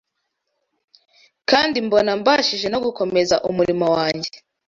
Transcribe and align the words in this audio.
kandi 1.49 1.77
mbona 1.85 2.11
mbashije 2.19 2.67
no 2.73 2.79
gukomeza 2.85 3.35
umurimo 3.49 3.85
wanjye. 3.95 4.31